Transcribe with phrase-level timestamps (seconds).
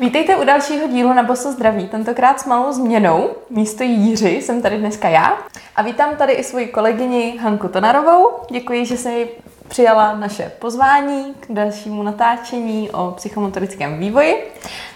[0.00, 3.30] Vítejte u dalšího dílu na Boso zdraví, tentokrát s malou změnou.
[3.50, 5.38] Místo Jíři jsem tady dneska já
[5.76, 8.30] a vítám tady i svoji kolegyni Hanku Tonarovou.
[8.50, 9.28] Děkuji, že jsi
[9.68, 14.36] přijala naše pozvání k dalšímu natáčení o psychomotorickém vývoji.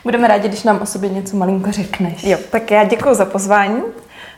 [0.05, 2.25] Budeme rádi, když nám o sobě něco malinko řekneš.
[2.25, 3.83] Jo, tak já děkuji za pozvání.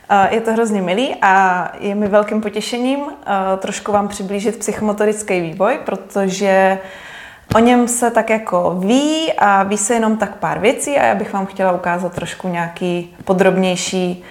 [0.09, 5.41] Eh, je to hrozně milý a je mi velkým potěšením eh, trošku vám přiblížit psychomotorický
[5.41, 6.79] vývoj, protože
[7.55, 11.15] O něm se tak jako ví a ví se jenom tak pár věcí a já
[11.15, 14.23] bych vám chtěla ukázat trošku nějaký podrobnější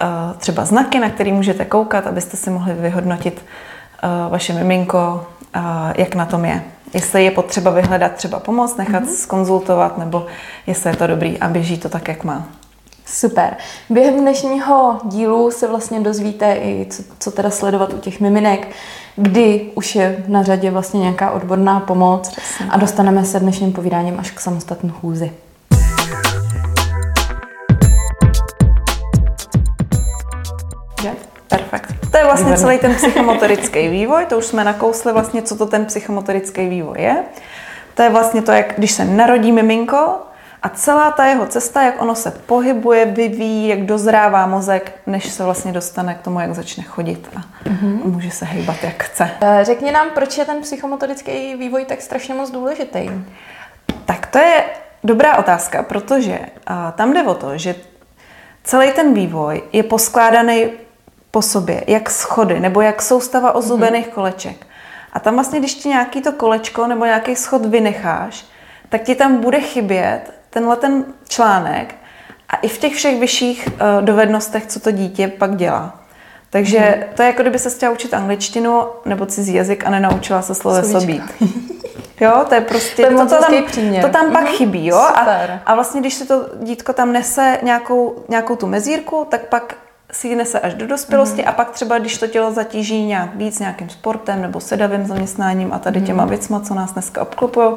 [0.00, 0.06] eh,
[0.38, 3.44] třeba znaky, na které můžete koukat, abyste si mohli vyhodnotit
[4.28, 5.26] vaše miminko,
[5.96, 6.62] jak na tom je.
[6.94, 9.16] Jestli je potřeba vyhledat třeba pomoc, nechat mm-hmm.
[9.16, 10.26] skonzultovat, nebo
[10.66, 12.48] jestli je to dobrý a běží to tak, jak má.
[13.12, 13.56] Super.
[13.90, 18.68] Během dnešního dílu se vlastně dozvíte i, co, co teda sledovat u těch miminek,
[19.16, 22.66] kdy už je na řadě vlastně nějaká odborná pomoc Přesně.
[22.70, 25.32] a dostaneme se dnešním povídáním až k samostatné chůzi.
[31.48, 31.94] Perfekt.
[32.10, 35.86] To je vlastně celý ten psychomotorický vývoj, to už jsme nakousli vlastně, co to ten
[35.86, 37.24] psychomotorický vývoj je.
[37.94, 40.14] To je vlastně to, jak když se narodí miminko,
[40.62, 45.44] a celá ta jeho cesta, jak ono se pohybuje, vyvíjí, jak dozrává mozek, než se
[45.44, 48.04] vlastně dostane k tomu, jak začne chodit a mm-hmm.
[48.04, 49.30] může se hýbat, jak chce.
[49.40, 53.10] Eh, řekni nám, proč je ten psychomotorický vývoj tak strašně moc důležitý?
[54.04, 54.64] Tak to je
[55.04, 56.38] dobrá otázka, protože
[56.94, 57.74] tam jde o to, že
[58.64, 60.66] celý ten vývoj je poskládaný
[61.30, 64.12] po sobě, jak schody nebo jak soustava ozubených mm-hmm.
[64.14, 64.66] koleček.
[65.12, 68.44] A tam vlastně, když ti nějaký to kolečko nebo nějaký schod vynecháš,
[68.88, 71.94] tak ti tam bude chybět tenhle ten článek
[72.48, 75.98] a i v těch všech vyšších uh, dovednostech, co to dítě pak dělá.
[76.50, 77.04] Takže hmm.
[77.14, 81.00] to je jako kdyby se chtěla učit angličtinu nebo cizí jazyk a nenaučila se sloveso
[81.00, 81.22] být.
[82.20, 84.04] Jo, to je prostě, to, je to, tam, příměr.
[84.04, 84.56] to tam pak mm-hmm.
[84.56, 84.96] chybí, jo.
[84.96, 85.26] A,
[85.66, 89.76] a vlastně, když se to dítko tam nese nějakou, nějakou tu mezírku, tak pak
[90.12, 91.48] si ji nese až do dospělosti mm.
[91.48, 95.78] a pak třeba, když to tělo zatíží nějak víc nějakým sportem nebo sedavým zaměstnáním a
[95.78, 97.76] tady těma věcma, co nás dneska obklopují,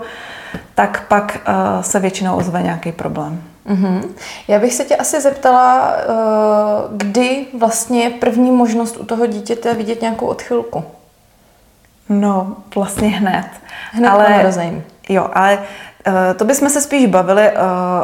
[0.76, 3.44] tak pak uh, se většinou ozve nějaký problém.
[3.68, 4.04] Mm-hmm.
[4.48, 9.74] Já bych se tě asi zeptala, uh, kdy vlastně je první možnost u toho dítěte
[9.74, 10.84] vidět nějakou odchylku?
[12.10, 13.46] No, vlastně hned.
[13.92, 14.84] Hned ale, po narození.
[15.10, 15.60] Jo, ale
[16.36, 17.60] to bychom se spíš bavili uh,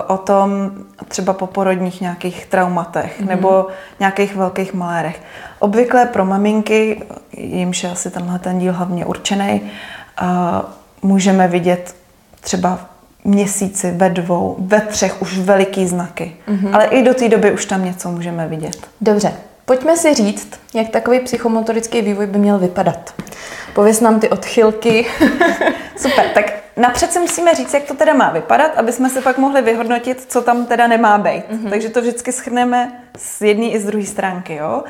[0.08, 0.72] o tom
[1.08, 3.28] třeba po porodních nějakých traumatech mm-hmm.
[3.28, 3.68] nebo
[4.00, 5.22] nějakých velkých malérech.
[5.60, 9.62] Obvykle pro maminky, jimž je asi tenhle ten díl hlavně určený,
[10.22, 10.28] uh,
[11.02, 11.96] můžeme vidět
[12.42, 12.80] třeba
[13.24, 16.36] měsíci, ve dvou, ve třech už veliký znaky.
[16.48, 16.76] Mm-hmm.
[16.76, 18.78] Ale i do té doby už tam něco můžeme vidět.
[19.02, 19.34] Dobře,
[19.66, 23.14] pojďme si říct, jak takový psychomotorický vývoj by měl vypadat.
[23.74, 25.06] Pověz nám ty odchylky.
[25.98, 29.38] Super, tak napřed si musíme říct, jak to teda má vypadat, aby jsme si pak
[29.38, 31.44] mohli vyhodnotit, co tam teda nemá být.
[31.52, 31.70] Mm-hmm.
[31.70, 34.56] Takže to vždycky schrneme z jedné i z druhé stránky.
[34.56, 34.84] Jo?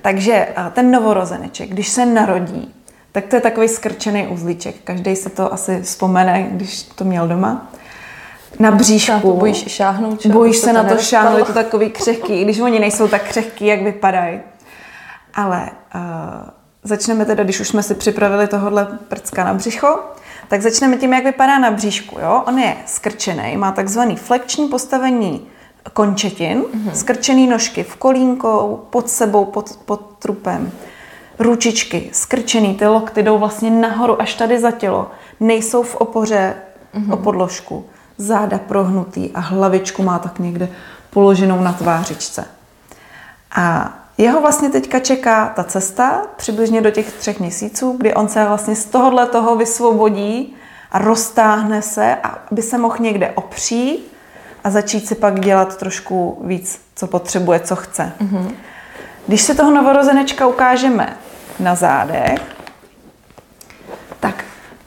[0.00, 2.74] Takže ten novorozeneček, když se narodí,
[3.12, 4.74] tak to je takový skrčený uzlíček.
[4.84, 7.70] Každý se to asi vzpomene, když to měl doma.
[8.58, 9.32] Na bříšku.
[9.32, 10.26] bojíš šáhnout.
[10.26, 13.82] Bojíš se na to šáhnout, je to takový křehký, když oni nejsou tak křehký, jak
[13.82, 14.40] vypadají.
[15.34, 16.00] Ale uh,
[16.84, 19.98] začneme teda, když už jsme si připravili tohohle prcka na břicho,
[20.48, 22.18] tak začneme tím, jak vypadá na bříšku.
[22.18, 22.42] Jo?
[22.46, 25.46] On je skrčený, má takzvaný flekční postavení
[25.92, 26.92] končetin, mm-hmm.
[26.92, 30.72] skrčený nožky v kolínkou, pod sebou, pod, pod trupem,
[31.38, 35.10] ručičky skrčený, ty lokty jdou vlastně nahoru až tady za tělo,
[35.40, 36.54] nejsou v opoře
[36.94, 37.12] mm-hmm.
[37.12, 37.86] o podložku,
[38.18, 40.68] záda prohnutý a hlavičku má tak někde
[41.10, 42.44] položenou na tvářičce.
[43.56, 48.44] A jeho vlastně teďka čeká ta cesta přibližně do těch třech měsíců, kdy on se
[48.44, 50.54] vlastně z tohohle toho vysvobodí
[50.92, 52.16] a roztáhne se,
[52.50, 54.12] aby se mohl někde opřít
[54.64, 58.12] a začít si pak dělat trošku víc, co potřebuje, co chce.
[58.20, 58.50] Mm-hmm.
[59.26, 61.16] Když se toho novorozenečka ukážeme
[61.60, 62.40] na zádech,
[64.20, 64.44] tak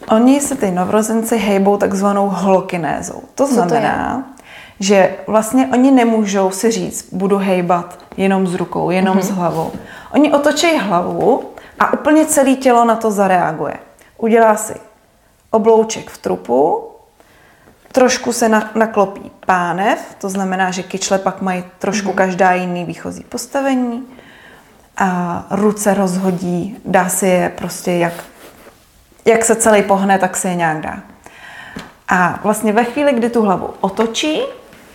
[0.10, 3.22] oni se ty novorozenci hejbou takzvanou holokinézou.
[3.36, 4.24] To znamená,
[4.80, 9.24] že vlastně oni nemůžou si říct, budu hejbat jenom s rukou, jenom mm-hmm.
[9.24, 9.72] s hlavou.
[10.14, 11.44] Oni otočí hlavu
[11.80, 13.74] a úplně celé tělo na to zareaguje.
[14.18, 14.74] Udělá si
[15.52, 16.84] oblouček v trupu,
[17.92, 22.16] trošku se naklopí pánev, to znamená, že kyčle pak mají trošku mm-hmm.
[22.16, 24.04] každá jiný výchozí postavení
[24.98, 28.14] a ruce rozhodí, dá si je prostě jak,
[29.26, 31.00] jak se celý pohne, tak si je nějak dá.
[32.08, 34.42] A vlastně ve chvíli, kdy tu hlavu otočí,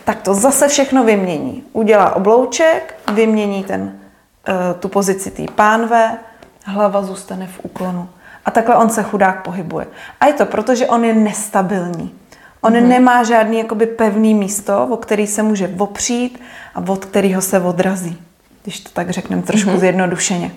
[0.05, 1.65] tak to zase všechno vymění.
[1.73, 3.99] Udělá oblouček, vymění ten,
[4.49, 6.19] eh, tu pozici té pánve,
[6.65, 8.09] hlava zůstane v úklonu.
[8.45, 9.87] A takhle on se chudák pohybuje.
[10.21, 12.15] A je to proto, že on je nestabilní.
[12.61, 12.89] On mm-hmm.
[12.89, 16.43] nemá žádný jakoby pevný místo, o který se může opřít
[16.75, 18.23] a od kterého se odrazí.
[18.63, 19.79] Když to tak řekneme trošku mm-hmm.
[19.79, 20.53] zjednodušeně.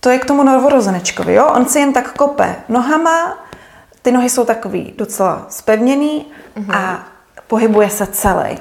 [0.00, 1.46] To je k tomu novorozenečkovi, jo?
[1.46, 3.38] On si jen tak kope nohama,
[4.02, 6.26] ty nohy jsou takový docela spevněný
[6.56, 6.76] mm-hmm.
[6.76, 7.04] a
[7.46, 8.58] pohybuje se celý.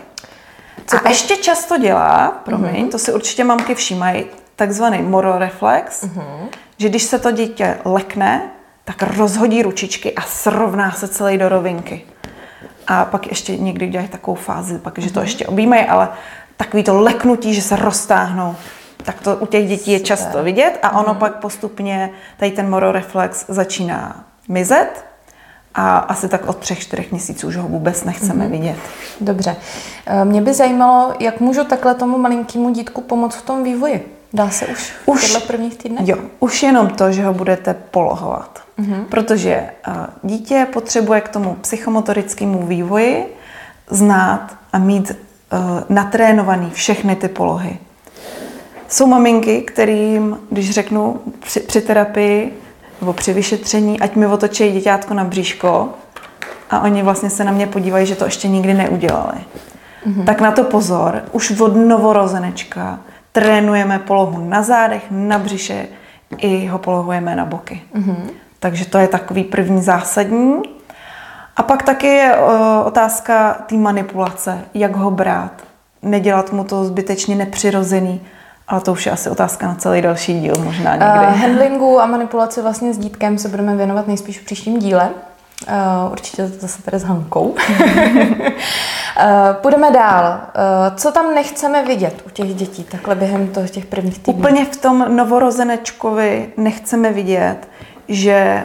[0.87, 2.91] Co a ještě často dělá, promiň, mm-hmm.
[2.91, 4.25] to si určitě mamky všímají,
[4.55, 6.47] takzvaný mororeflex, mm-hmm.
[6.77, 8.49] že když se to dítě lekne,
[8.83, 12.01] tak rozhodí ručičky a srovná se celý do rovinky.
[12.87, 15.27] A pak ještě někdy dělají takovou fázi, pak, že to mhm.
[15.27, 16.09] ještě objímají, ale
[16.57, 18.55] takový to leknutí, že se roztáhnou,
[19.03, 23.45] tak to u těch dětí je často vidět a ono pak postupně tady ten mororeflex
[23.47, 25.05] začíná mizet
[25.75, 28.51] a asi tak od třech, čtyřech měsíců už ho vůbec nechceme mm-hmm.
[28.51, 28.75] vidět.
[29.21, 29.55] Dobře.
[30.05, 34.17] Eh, mě by zajímalo, jak můžu takhle tomu malinkému dítku pomoct v tom vývoji?
[34.33, 36.07] Dá se už, už v prvních týdnech?
[36.07, 38.59] Jo, už jenom to, že ho budete polohovat.
[38.79, 39.05] Mm-hmm.
[39.05, 39.93] Protože uh,
[40.23, 43.37] dítě potřebuje k tomu psychomotorickému vývoji
[43.89, 45.57] znát a mít uh,
[45.89, 47.77] natrénovaný všechny ty polohy.
[48.87, 52.62] Jsou maminky, kterým, když řeknu při, při terapii
[53.03, 55.89] nebo při vyšetření, ať mi otočí děťátko na bříško
[56.69, 59.37] a oni vlastně se na mě podívají, že to ještě nikdy neudělali.
[60.07, 60.25] Mm-hmm.
[60.25, 62.99] Tak na to pozor, už od novorozenečka
[63.31, 65.87] trénujeme polohu na zádech, na břiše,
[66.37, 67.81] i ho polohujeme na boky.
[67.95, 68.29] Mm-hmm.
[68.59, 70.61] Takže to je takový první zásadní.
[71.55, 72.35] A pak taky je
[72.85, 75.51] otázka té manipulace, jak ho brát.
[76.01, 78.21] Nedělat mu to zbytečně nepřirozený,
[78.73, 81.27] ale to už je asi otázka na celý další díl možná někdy.
[81.27, 85.09] Uh, handlingu a manipulaci vlastně s dítkem se budeme věnovat nejspíš v příštím díle.
[85.67, 87.45] Uh, určitě to zase tady s Hankou.
[87.45, 87.57] uh,
[89.61, 90.23] půjdeme dál.
[90.33, 94.39] Uh, co tam nechceme vidět u těch dětí, takhle během toho, těch prvních týdnů?
[94.39, 97.57] Úplně v tom novorozenečkovi nechceme vidět,
[98.07, 98.63] že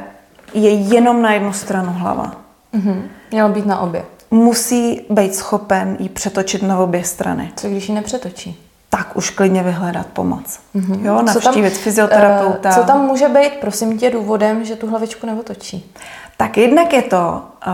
[0.55, 2.33] je jenom na jednu stranu hlava.
[2.75, 3.03] Uh-huh.
[3.31, 4.05] Mělo být na obě.
[4.31, 7.53] Musí být schopen ji přetočit na obě strany.
[7.57, 8.68] Co když ji nepřetočí?
[8.91, 10.61] Tak už klidně vyhledat pomoc.
[10.77, 11.05] Mm-hmm.
[11.05, 12.71] Jo, navštívit co tam, fyzioterapeuta.
[12.73, 15.95] Co tam může být, prosím tě, důvodem, že tu hlavičku neotočí?
[16.37, 17.73] Tak jednak je to, uh,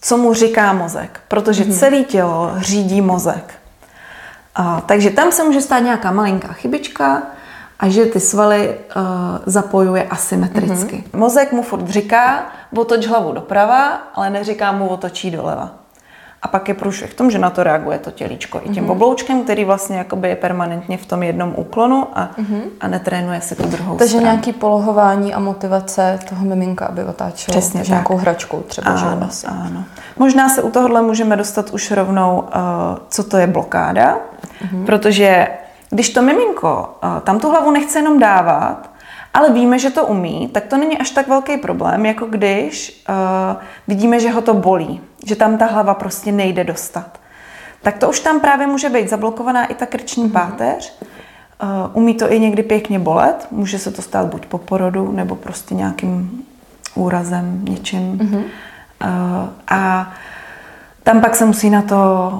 [0.00, 1.78] co mu říká mozek, protože mm-hmm.
[1.78, 3.54] celé tělo řídí mozek.
[4.58, 7.22] Uh, takže tam se může stát nějaká malinká chybička
[7.78, 8.78] a že ty svaly
[9.46, 10.96] zapojuje asymetricky.
[10.96, 11.18] Mm-hmm.
[11.18, 12.46] Mozek mu furt říká,
[12.76, 15.70] otoč hlavu doprava, ale neříká mu otočí doleva.
[16.42, 18.90] A pak je průšvih v tom, že na to reaguje to tělíčko i tím mm-hmm.
[18.90, 22.62] obloučkem, který vlastně jakoby je permanentně v tom jednom úklonu a, mm-hmm.
[22.80, 24.24] a netrénuje se tu druhou Takže stranu.
[24.24, 27.88] nějaký polohování a motivace toho miminka, aby otáčelo Přesně tak.
[27.88, 28.90] nějakou hračkou třeba.
[28.90, 29.84] Ano, že ano.
[30.18, 32.48] Možná se u tohohle můžeme dostat už rovnou, uh,
[33.08, 34.84] co to je blokáda, mm-hmm.
[34.84, 35.48] protože
[35.90, 38.90] když to miminko uh, tam tu hlavu nechce jenom dávat,
[39.34, 43.56] ale víme, že to umí, tak to není až tak velký problém, jako když uh,
[43.88, 47.20] vidíme, že ho to bolí, že tam ta hlava prostě nejde dostat.
[47.82, 50.32] Tak to už tam právě může být zablokovaná i ta krční mm-hmm.
[50.32, 50.98] páteř.
[51.62, 55.36] Uh, umí to i někdy pěkně bolet, může se to stát buď po porodu, nebo
[55.36, 56.44] prostě nějakým
[56.94, 58.18] úrazem, něčím.
[58.18, 58.42] Mm-hmm.
[58.42, 60.12] Uh, a
[61.02, 62.32] tam pak se musí na to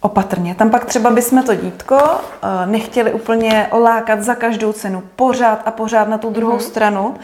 [0.00, 0.54] opatrně.
[0.54, 5.70] Tam pak třeba bychom to dítko eh, nechtěli úplně lákat za každou cenu, pořád a
[5.70, 6.70] pořád na tu druhou mm-hmm.
[6.70, 7.14] stranu.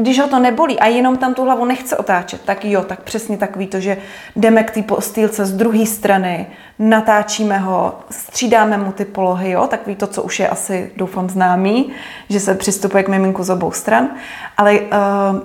[0.00, 3.36] Když ho to nebolí a jenom tam tu hlavu nechce otáčet, tak jo, tak přesně
[3.36, 3.96] takový to, že
[4.36, 6.46] jdeme k té postýlce z druhé strany,
[6.78, 11.90] natáčíme ho, střídáme mu ty polohy, jo, takový to, co už je asi, doufám, známý,
[12.28, 14.08] že se přistupuje k miminku z obou stran.
[14.56, 14.86] Ale uh,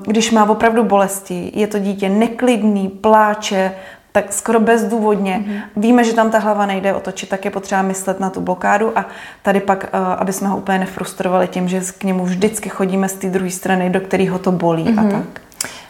[0.02, 3.72] když má opravdu bolesti, je to dítě neklidný, pláče,
[4.16, 5.44] tak skoro bezdůvodně.
[5.46, 5.62] Mm-hmm.
[5.76, 9.06] Víme, že tam ta hlava nejde otočit, tak je potřeba myslet na tu blokádu a
[9.42, 13.14] tady pak, uh, aby jsme ho úplně nefrustrovali tím, že k němu vždycky chodíme z
[13.14, 15.00] té druhé strany, do kterého to bolí mm-hmm.
[15.00, 15.12] a mhm.
[15.12, 15.42] tak.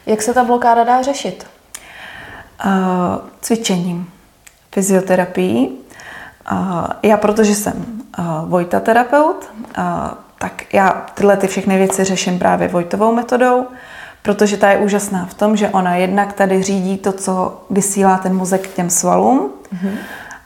[0.05, 1.47] Jak se ta blokáda dá řešit?
[2.65, 2.71] Uh,
[3.41, 4.09] cvičením,
[4.71, 5.77] fyzioterapií.
[6.51, 6.57] Uh,
[7.03, 7.73] já, protože jsem
[8.19, 9.83] uh, Vojta terapeut, uh,
[10.37, 13.65] tak já tyhle ty všechny věci řeším právě Vojtovou metodou
[14.25, 18.35] protože ta je úžasná v tom, že ona jednak tady řídí to, co vysílá ten
[18.35, 19.91] mozek k těm svalům mm-hmm.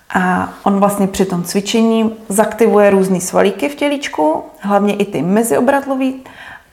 [0.09, 6.23] a on vlastně při tom cvičení zaktivuje různé svalíky v tělíčku, hlavně i ty meziobratlový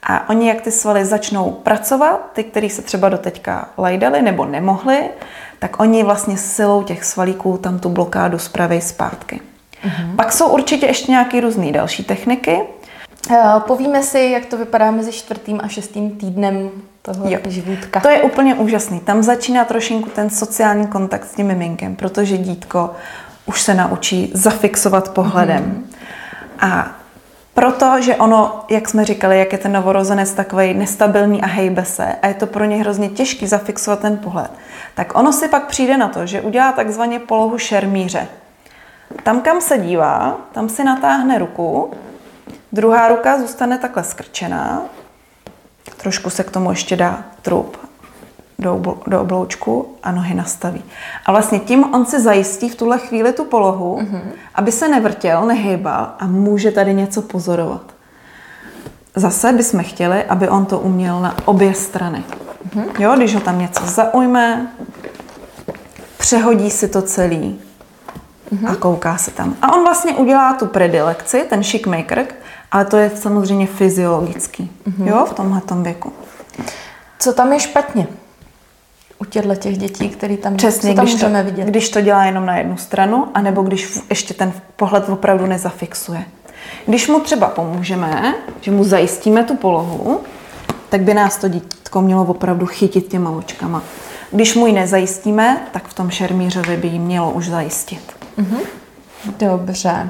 [0.03, 5.09] a oni, jak ty svaly začnou pracovat, ty, který se třeba doteďka lajdali nebo nemohli,
[5.59, 9.39] tak oni vlastně silou těch svalíků tam tu blokádu zpraví zpátky.
[9.83, 10.15] Mm-hmm.
[10.15, 12.59] Pak jsou určitě ještě nějaké různé další techniky.
[13.59, 16.69] Povíme si, jak to vypadá mezi čtvrtým a šestým týdnem
[17.01, 17.39] toho jo.
[17.47, 17.99] živítka.
[17.99, 18.99] To je úplně úžasný.
[18.99, 22.91] Tam začíná trošinku ten sociální kontakt s tím miminkem, protože dítko
[23.45, 25.63] už se naučí zafixovat pohledem.
[25.63, 26.69] Mm-hmm.
[26.71, 26.91] A
[27.57, 32.27] Protože ono, jak jsme říkali, jak je ten novorozenec takový nestabilní a hejbe se a
[32.27, 34.51] je to pro ně hrozně těžký zafixovat ten pohled,
[34.95, 38.27] tak ono si pak přijde na to, že udělá takzvaně polohu šermíře.
[39.23, 41.91] Tam, kam se dívá, tam si natáhne ruku,
[42.77, 44.81] druhá ruka zůstane takhle skrčená,
[45.97, 47.77] trošku se k tomu ještě dá trup
[48.59, 50.83] do, do obloučku a nohy nastaví.
[51.25, 54.21] A vlastně tím on si zajistí v tuhle chvíli tu polohu, mm-hmm.
[54.55, 57.81] aby se nevrtěl, nehejbal a může tady něco pozorovat.
[59.15, 62.23] Zase bychom chtěli, aby on to uměl na obě strany.
[62.69, 63.01] Mm-hmm.
[63.01, 64.71] Jo, když ho tam něco zaujme,
[66.17, 67.59] přehodí si to celý
[68.51, 68.71] mm-hmm.
[68.71, 69.55] a kouká se tam.
[69.61, 72.25] A on vlastně udělá tu predilekci, ten maker,
[72.71, 75.07] ale to je samozřejmě fyziologický, mm-hmm.
[75.07, 76.13] jo, v tomhle věku.
[77.19, 78.07] Co tam je špatně?
[79.19, 81.67] u těchto těch dětí, které tam, Přesně, tam když můžeme to, vidět.
[81.67, 86.25] Když to dělá jenom na jednu stranu, anebo když ještě ten pohled opravdu nezafixuje.
[86.85, 90.19] Když mu třeba pomůžeme, že mu zajistíme tu polohu,
[90.89, 93.83] tak by nás to dítko mělo opravdu chytit těma očkama.
[94.31, 98.15] Když mu ji nezajistíme, tak v tom šermířovi by ji mělo už zajistit.
[98.37, 98.57] Mhm.
[99.39, 100.09] Dobře.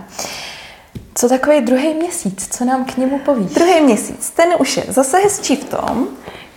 [1.18, 2.48] Co takový druhý měsíc?
[2.58, 3.52] Co nám k němu povíš?
[3.52, 6.08] Druhý měsíc, ten už je zase hezčí v tom,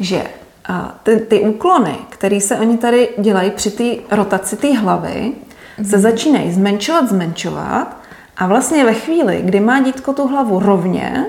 [0.01, 0.27] že
[0.69, 5.91] a ty, ty úklony, které se oni tady dělají při té rotaci té hlavy, mm-hmm.
[5.91, 7.97] se začínají zmenšovat, zmenšovat
[8.37, 11.27] a vlastně ve chvíli, kdy má dítko tu hlavu rovně,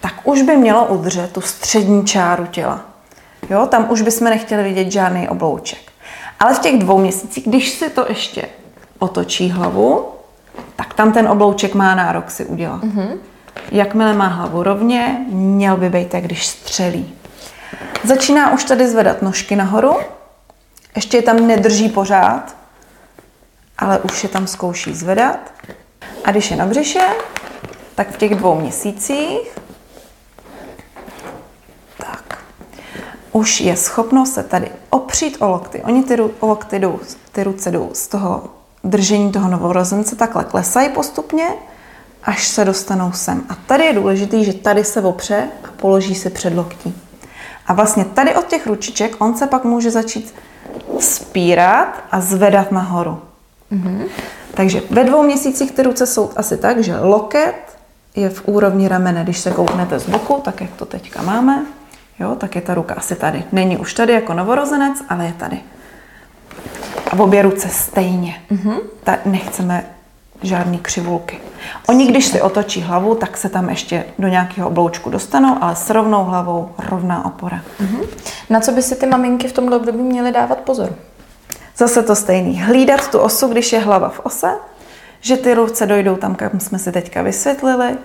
[0.00, 2.84] tak už by mělo udržet tu střední čáru těla.
[3.50, 5.92] Jo, tam už bychom nechtěli vidět žádný oblouček.
[6.40, 8.44] Ale v těch dvou měsících, když si to ještě
[8.98, 10.08] otočí hlavu,
[10.76, 12.84] tak tam ten oblouček má nárok si udělat.
[12.84, 13.18] Mm-hmm.
[13.70, 17.14] Jakmile má hlavu rovně, měl by být tak, když střelí.
[18.04, 19.96] Začíná už tady zvedat nožky nahoru,
[20.96, 22.56] ještě je tam nedrží pořád,
[23.78, 25.52] ale už je tam zkouší zvedat.
[26.24, 27.06] A když je na břiše,
[27.94, 29.58] tak v těch dvou měsících
[31.96, 32.38] tak,
[33.32, 35.82] už je schopno se tady opřít o lokty.
[35.82, 37.00] Oni ty, o lokty jdou,
[37.32, 41.48] ty ruce jdou z toho držení toho novorozence, takhle klesají postupně,
[42.24, 43.42] až se dostanou sem.
[43.48, 46.94] A tady je důležité, že tady se opře a položí se před loktí.
[47.66, 50.34] A vlastně tady od těch ručiček on se pak může začít
[51.00, 53.20] spírat a zvedat nahoru.
[53.72, 54.04] Mm-hmm.
[54.54, 57.78] Takže ve dvou měsících ty ruce jsou asi tak, že loket
[58.16, 59.24] je v úrovni ramene.
[59.24, 61.66] Když se kouknete z boku, tak jak to teďka máme,
[62.18, 63.44] jo, tak je ta ruka asi tady.
[63.52, 65.60] Není už tady jako novorozenec, ale je tady.
[67.12, 68.42] A obě ruce stejně.
[68.50, 68.76] Mm-hmm.
[69.04, 69.84] Ta, nechceme
[70.42, 71.38] žádný křivulky.
[71.88, 75.90] Oni, když si otočí hlavu, tak se tam ještě do nějakého obloučku dostanou, ale s
[75.90, 77.60] rovnou hlavou rovná opora.
[77.80, 78.06] Mm-hmm.
[78.50, 80.94] Na co by si ty maminky v tomhle období měly dávat pozor?
[81.76, 82.62] Zase to stejný.
[82.62, 84.50] Hlídat tu osu, když je hlava v ose,
[85.20, 87.96] že ty ruce dojdou tam, kam jsme si teďka vysvětlili,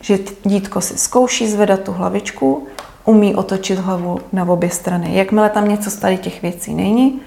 [0.00, 2.66] že dítko si zkouší zvedat tu hlavičku,
[3.04, 5.16] umí otočit hlavu na obě strany.
[5.16, 7.20] Jakmile tam něco z tady těch věcí není,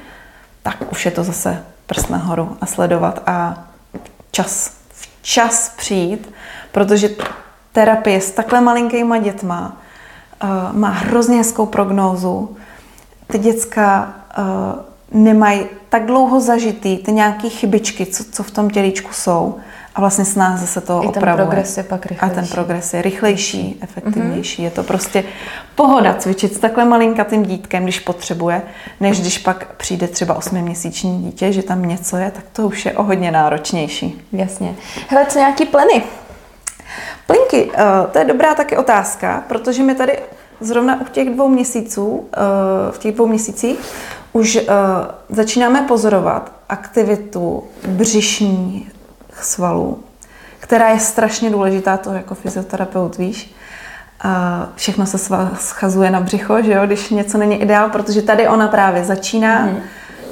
[0.63, 3.63] tak už je to zase prst nahoru a sledovat a
[4.31, 6.33] čas, včas přijít,
[6.71, 7.09] protože
[7.71, 9.77] terapie s takhle malinkýma dětma
[10.43, 12.57] uh, má hrozně hezkou prognózu.
[13.27, 19.13] Ty děcka uh, nemají tak dlouho zažitý ty nějaké chybičky, co, co v tom tělíčku
[19.13, 19.59] jsou.
[19.99, 21.35] A vlastně s nás zase to I opravuje.
[21.35, 22.31] ten progres je pak rychlejší.
[22.31, 24.61] A ten progres je rychlejší, efektivnější.
[24.61, 24.65] Mm-hmm.
[24.65, 25.23] Je to prostě
[25.75, 28.61] pohoda cvičit s takhle malinkatým dítkem, když potřebuje,
[28.99, 32.93] než když pak přijde třeba osmiměsíční dítě, že tam něco je, tak to už je
[32.93, 34.21] o hodně náročnější.
[34.31, 34.75] Jasně.
[35.07, 36.03] Hele, co nějaký pleny?
[37.27, 40.19] Plinky, eh, to je dobrá taky otázka, protože my tady
[40.59, 42.37] zrovna u těch dvou měsíců, eh,
[42.91, 43.79] v těch dvou měsících,
[44.33, 44.65] už eh,
[45.29, 48.91] začínáme pozorovat aktivitu břišní
[49.43, 49.99] svalů,
[50.59, 53.55] která je strašně důležitá, to jako fyzioterapeut víš.
[54.21, 55.17] A všechno se
[55.59, 59.79] schazuje na břicho, že jo, když něco není ideál, protože tady ona právě začíná, mm-hmm.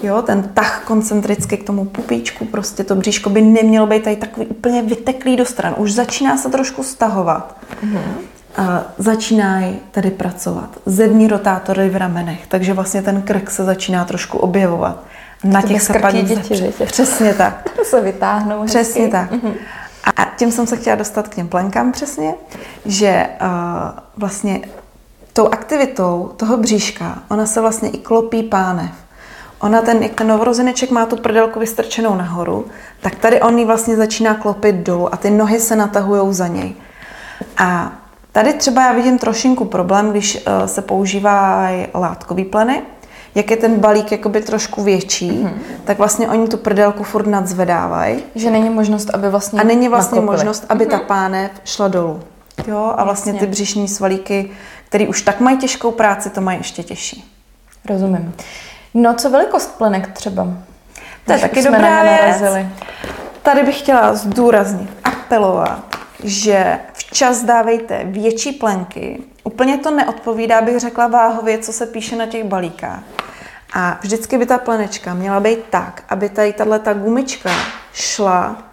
[0.03, 4.45] jo, ten tah koncentricky k tomu pupíčku, prostě to bříško by nemělo být tady takový
[4.45, 5.75] úplně vyteklý do stran.
[5.77, 7.57] Už začíná se trošku stahovat.
[7.83, 8.01] Mm-hmm.
[8.57, 10.69] A začínají tady pracovat.
[10.85, 15.03] Zevní rotátory v ramenech, takže vlastně ten krk se začíná trošku objevovat.
[15.43, 16.91] Na těch se pak děti, zač...
[16.91, 17.69] Přesně tak.
[17.75, 18.65] To se vytáhnou.
[18.65, 19.11] Přesně hezky.
[19.11, 19.31] tak.
[19.31, 19.53] Mm-hmm.
[20.15, 22.33] A tím jsem se chtěla dostat k těm plenkám přesně,
[22.85, 23.47] že uh,
[24.17, 24.61] vlastně
[25.33, 28.91] tou aktivitou toho bříška, ona se vlastně i klopí pánev.
[29.59, 32.65] Ona ten, jak ten novorozeneček má tu prdelku vystrčenou nahoru,
[33.01, 36.75] tak tady on ji vlastně začíná klopit dolů a ty nohy se natahují za něj.
[37.57, 37.91] A
[38.31, 42.81] tady třeba já vidím trošinku problém, když uh, se používají látkový pleny,
[43.35, 45.53] jak je ten balík jakoby trošku větší, mm-hmm.
[45.85, 48.23] tak vlastně oni tu prdelku furt nadzvedávají.
[48.35, 50.37] Že není možnost, aby vlastně A není vlastně nakopili.
[50.37, 50.89] možnost, aby mm-hmm.
[50.89, 52.19] ta pánev šla dolů.
[52.67, 53.47] Jo, a vlastně Jasně.
[53.47, 54.49] ty břišní svalíky,
[54.85, 57.31] který už tak mají těžkou práci, to mají ještě těžší.
[57.89, 58.33] Rozumím.
[58.93, 60.47] No, co velikost plenek třeba?
[61.25, 62.67] To je Už taky dobrá věc.
[63.41, 69.19] Tady bych chtěla zdůraznit, apelovat, že včas dávejte větší plenky.
[69.57, 72.99] Úplně to neodpovídá, bych řekla váhově, co se píše na těch balíkách.
[73.73, 77.49] A vždycky by ta plenečka měla být tak, aby tady tahle ta gumička
[77.93, 78.63] šla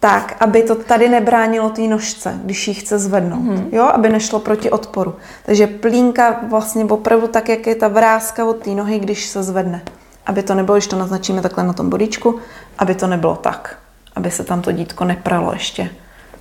[0.00, 3.42] tak, aby to tady nebránilo té nožce, když ji chce zvednout.
[3.42, 3.68] Mm-hmm.
[3.72, 5.16] Jo, aby nešlo proti odporu.
[5.46, 9.82] Takže plínka vlastně opravdu tak, jak je ta vrázka od té nohy, když se zvedne.
[10.26, 12.38] Aby to nebylo, když to naznačíme takhle na tom bodíčku,
[12.78, 13.78] aby to nebylo tak.
[14.16, 15.90] Aby se tam to dítko nepralo ještě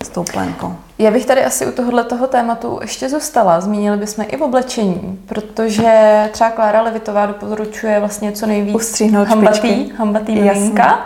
[0.03, 0.75] s tou plénkou.
[0.99, 3.61] Já bych tady asi u tohohle toho tématu ještě zůstala.
[3.61, 9.57] Zmínili bychom i v oblečení, protože třeba Klára Levitová doporučuje vlastně co nejvíc Ustříhnout hambatý,
[9.57, 9.91] špičky.
[9.97, 11.05] hambatý miminka.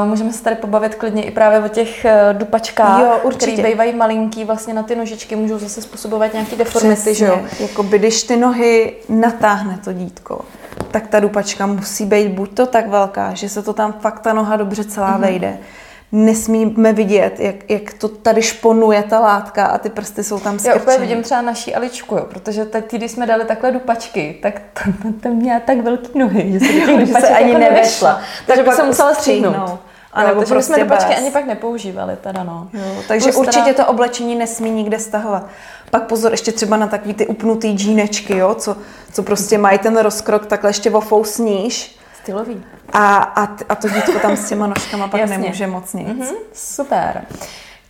[0.00, 3.52] Uh, můžeme se tady pobavit klidně i právě o těch uh, dupačkách, Jo, určitě.
[3.52, 7.40] který bývají malinký, vlastně na ty nožičky můžou zase způsobovat nějaký deformity, že jo?
[7.60, 10.40] Jakoby, když ty nohy natáhne to dítko,
[10.90, 14.32] tak ta dupačka musí být buď to tak velká, že se to tam fakt ta
[14.32, 15.16] noha dobře celá Mhm.
[15.16, 15.20] mm-hmm.
[15.22, 15.58] vejde.
[16.18, 20.58] Nesmíme vidět, jak, jak to tady šponuje ta látka a ty prsty jsou tam Já
[20.58, 20.82] skrčený.
[20.82, 24.60] úplně vidím třeba naší Aličku, jo, protože teď, když jsme dali takhle dupačky, tak
[25.22, 28.20] to měla tak velký nohy, že se do těch Že se ani jako nevešla.
[28.46, 29.78] Takže Tak by se pak musela stříhnout.
[30.12, 32.68] A Jo, nebo takže my jsme prostě dupačky ani pak nepoužívali, teda no.
[32.72, 35.46] Jo, takže Plus teda- určitě to oblečení nesmí nikde stahovat.
[35.90, 38.76] Pak pozor ještě třeba na takový ty upnutý džínečky, jo, co,
[39.12, 42.64] co prostě mají ten rozkrok, takhle ještě ofousníš Stylový.
[42.92, 45.38] a, a, a to dítko tam s těma nožkama pak Jasně.
[45.38, 46.08] nemůže moc nic.
[46.08, 47.24] Mhm, super.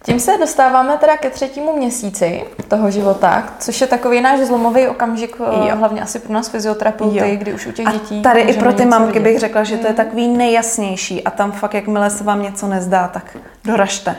[0.03, 5.37] Tím se dostáváme teda ke třetímu měsíci toho života, což je takový náš zlomový okamžik,
[5.39, 5.65] jo.
[5.69, 5.77] Jo.
[5.77, 7.37] hlavně asi pro nás fyzioterapeuty, Jo.
[7.37, 9.23] kdy už u těch A dětí tady i pro ty mamky vidět.
[9.31, 13.09] bych řekla, že to je takový nejjasnější a tam fakt, jakmile se vám něco nezdá,
[13.09, 14.17] tak doražte.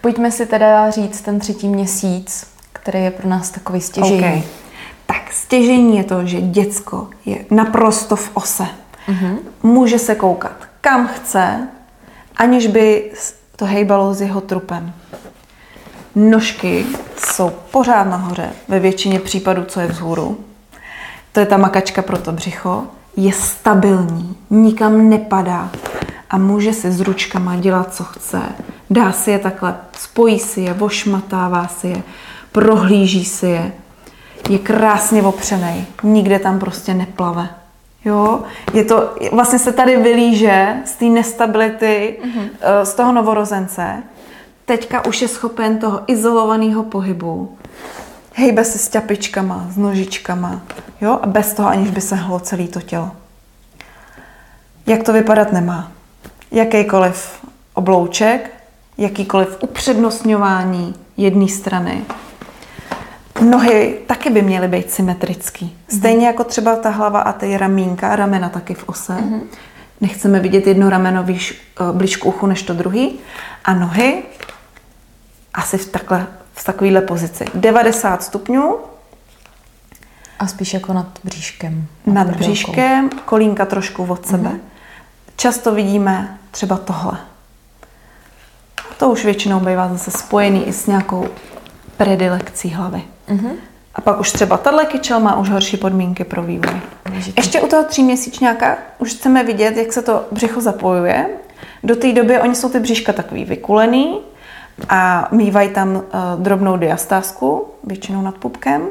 [0.00, 4.18] Pojďme si teda říct ten třetí měsíc, který je pro nás takový stěžení.
[4.18, 4.42] Okay.
[5.06, 8.66] Tak stěžení je to, že děcko je naprosto v ose.
[9.08, 9.38] Mm-hmm.
[9.62, 11.68] Může se koukat kam chce,
[12.36, 13.12] aniž by
[13.56, 14.92] to hejbalo s jeho trupem.
[16.14, 16.86] Nožky
[17.16, 20.44] jsou pořád nahoře, ve většině případů, co je vzhůru.
[21.32, 22.84] To je ta makačka pro to břicho.
[23.16, 25.70] Je stabilní, nikam nepadá
[26.30, 28.42] a může si s ručkama dělat, co chce.
[28.90, 32.02] Dá si je takhle, spojí si je, ošmatává si je,
[32.52, 33.72] prohlíží si je.
[34.48, 37.63] Je krásně opřenej, nikde tam prostě neplave.
[38.04, 42.48] Jo, je to, vlastně se tady vylíže z té nestability mm-hmm.
[42.82, 44.02] z toho novorozence.
[44.64, 47.58] Teďka už je schopen toho izolovaného pohybu.
[48.32, 50.60] Hejbe se s ťapičkama, s nožičkama,
[51.00, 53.10] jo, a bez toho, aniž by se hlo celé to tělo.
[54.86, 55.92] Jak to vypadat nemá.
[56.50, 58.50] Jakýkoliv oblouček,
[58.98, 62.04] jakýkoliv upřednostňování jedné strany.
[63.40, 65.76] Nohy taky by měly být symetrický.
[65.98, 69.16] Stejně jako třeba ta hlava a ty ramínka, ramena taky v ose.
[70.00, 73.18] Nechceme vidět jedno rameno výš, eh, blíž k uchu než to druhý.
[73.64, 74.22] A nohy
[75.54, 77.44] asi v, takhle, v takovéhle pozici.
[77.54, 78.76] 90 stupňů
[80.38, 81.86] A spíš jako nad bříškem.
[82.06, 82.38] nad prdolkou.
[82.44, 84.50] bříškem, kolínka trošku od sebe.
[85.36, 87.18] Často vidíme třeba tohle.
[88.90, 91.28] A to už většinou bývá zase spojený i s nějakou
[91.96, 93.02] predilekcí hlavy.
[93.94, 96.80] A pak už třeba tahle kyčel má už horší podmínky pro vývoj.
[97.36, 101.26] Ještě u toho tříměsíčňáka už chceme vidět, jak se to břicho zapojuje.
[101.84, 104.20] Do té doby oni jsou ty bříška takový vykulený
[104.88, 106.02] a mývají tam uh,
[106.38, 108.82] drobnou diastázku, většinou nad pupkem.
[108.82, 108.88] Uh,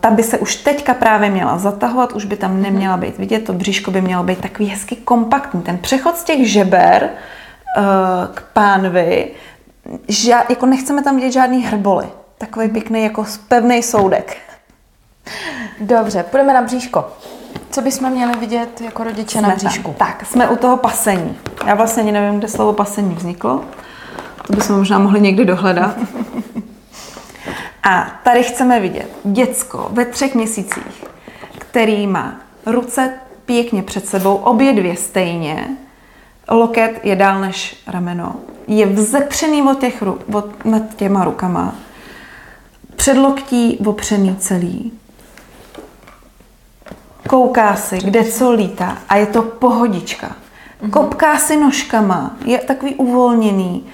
[0.00, 3.52] ta by se už teďka právě měla zatahovat, už by tam neměla být vidět, to
[3.52, 5.62] bříško by mělo být takový hezky kompaktní.
[5.62, 7.10] Ten přechod z těch žeber
[7.78, 7.84] uh,
[8.34, 9.30] k pánvi,
[10.08, 12.06] ža- jako nechceme tam vidět žádný hrboly.
[12.40, 14.36] Takový pěkný jako pevný soudek.
[15.80, 17.08] Dobře, půjdeme na bříško.
[17.70, 19.66] Co bychom měli vidět jako rodiče na Jsme tam.
[19.68, 19.94] bříšku?
[19.98, 21.36] Tak, jsme u toho pasení.
[21.66, 23.64] Já vlastně ani nevím, kde slovo pasení vzniklo.
[24.46, 25.96] To bychom možná mohli někdy dohledat.
[27.82, 31.04] A tady chceme vidět děcko ve třech měsících,
[31.58, 32.34] který má
[32.66, 35.68] ruce pěkně před sebou, obě dvě stejně,
[36.48, 38.34] loket je dál než rameno,
[38.66, 41.74] je vzepřený od těch, od, nad těma rukama,
[43.00, 44.92] předloktí opřený celý,
[47.28, 50.36] kouká si, kde co lítá a je to pohodička.
[50.90, 53.86] Kopká si nožkama, je takový uvolněný,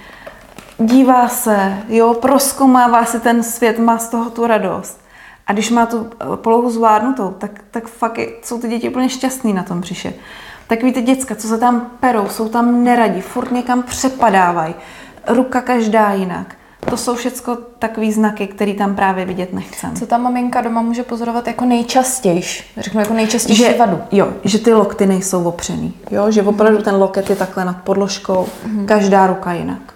[0.79, 5.01] dívá se, jo, proskomává si ten svět, má z toho tu radost.
[5.47, 9.09] A když má tu eh, polohu zvládnutou, tak, tak fakt je, jsou ty děti úplně
[9.09, 10.14] šťastný na tom břiše.
[10.66, 14.75] Takový ty děcka, co se tam perou, jsou tam neradi, furt někam přepadávají,
[15.29, 16.56] ruka každá jinak.
[16.90, 19.96] To jsou všechno takové znaky, které tam právě vidět nechcem.
[19.96, 22.64] Co ta maminka doma může pozorovat jako nejčastější?
[22.77, 23.99] Řeknu jako nejčastější že, vadu.
[24.12, 25.94] Jo, že ty lokty nejsou opřený.
[26.11, 28.87] Jo, že opravdu ten loket je takhle nad podložkou, mm.
[28.87, 29.94] každá ruka jinak.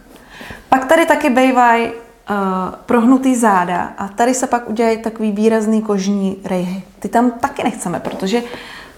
[0.68, 1.94] Pak tady taky bývají uh,
[2.86, 6.82] prohnutý záda a tady se pak udělají takový výrazný kožní rejhy.
[6.98, 8.42] Ty tam taky nechceme, protože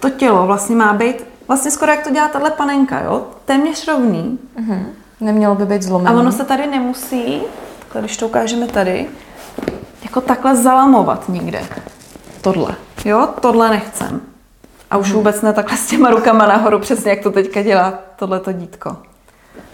[0.01, 3.27] to tělo vlastně má být vlastně skoro jak to dělá tahle panenka, jo?
[3.45, 4.39] Téměř rovný.
[4.61, 4.83] Mm-hmm.
[5.21, 6.17] Nemělo by být zlomený.
[6.17, 7.43] A ono se tady nemusí,
[8.01, 9.07] když to ukážeme tady,
[10.03, 11.63] jako takhle zalamovat nikde.
[12.41, 12.75] Tohle.
[13.05, 14.21] Jo, tohle nechcem.
[14.91, 18.53] A už vůbec ne takhle s těma rukama nahoru, přesně jak to teďka dělá tohleto
[18.53, 18.97] dítko.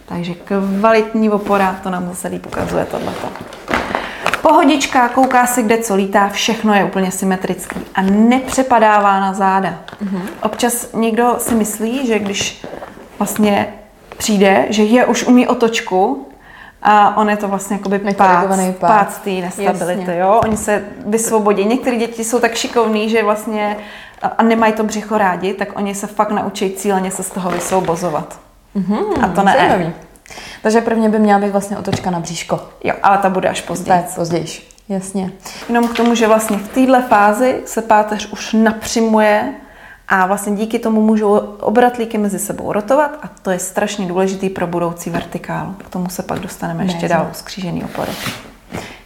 [0.07, 3.29] Takže kvalitní opora, to nám zase líp ukazuje tohleto.
[4.43, 9.79] Pohodička, kouká si, kde co lítá, všechno je úplně symetrický a nepřepadává na záda.
[10.05, 10.21] Mm-hmm.
[10.43, 12.67] Občas někdo si myslí, že když
[13.19, 13.75] vlastně
[14.17, 16.29] přijde, že je už umí otočku,
[16.83, 18.47] a on je to vlastně jakoby pác,
[18.81, 20.19] pác té nestability, Jasně.
[20.19, 20.41] jo.
[20.45, 21.65] Oni se vysvobodí.
[21.65, 23.77] Některé děti jsou tak šikovní, že vlastně
[24.39, 28.41] a nemají to břicho rádi, tak oni se fakt naučí cíleně se z toho vysvobozovat.
[28.77, 29.55] Mm-hmm, a to ne.
[29.59, 29.93] Zajímavý.
[30.63, 32.61] Takže prvně by měla být vlastně otočka na bříško.
[32.85, 34.03] Jo, ale ta bude až později.
[34.15, 34.47] později.
[34.89, 35.33] Jasně.
[35.69, 39.55] Jenom k tomu, že vlastně v téhle fázi se páteř už napřimuje
[40.09, 44.67] a vlastně díky tomu můžou obratlíky mezi sebou rotovat a to je strašně důležitý pro
[44.67, 45.75] budoucí vertikálu.
[45.85, 48.11] K tomu se pak dostaneme ještě ne, dál skřížený opory.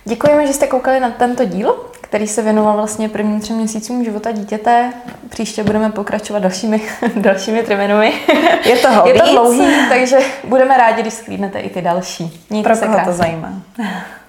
[0.04, 4.32] Děkujeme, že jste koukali na tento díl, který se věnoval vlastně prvním třem měsícům života
[4.32, 4.92] dítěte.
[5.28, 6.82] Příště budeme pokračovat dalšími,
[7.16, 8.12] dalšími trimenami.
[8.64, 12.46] Je to Je to dlouhý, takže budeme rádi, když sklídnete i ty další.
[12.50, 13.12] Mějte Pro se koho krásně.
[13.12, 13.52] to zajímá.